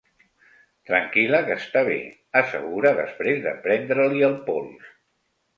[0.89, 1.99] Tranquil·la, que està bé
[2.41, 4.93] —assegura, després de prendre-li el pols—.